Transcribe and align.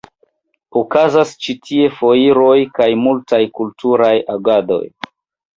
Okazas 0.79 1.33
ĉi 1.47 1.55
tie 1.67 1.91
foiroj 1.99 2.57
kaj 2.79 2.89
multaj 3.05 3.41
kulturaj 3.59 4.13
agadoj. 4.39 4.83